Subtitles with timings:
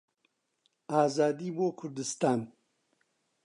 [0.91, 2.39] ئازادی بۆ کوردستان!